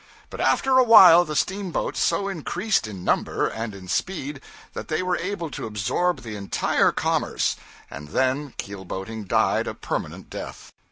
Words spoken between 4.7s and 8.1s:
that they were able to absorb the entire commerce; and